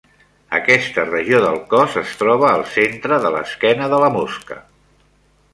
Aquesta 0.59 1.03
regió 1.09 1.41
del 1.43 1.59
cos 1.75 1.99
es 2.01 2.15
troba 2.23 2.49
al 2.53 2.65
centre 2.79 3.21
de 3.27 3.33
l'esquena 3.37 3.91
de 3.95 4.01
la 4.07 4.13
mosca. 4.21 4.63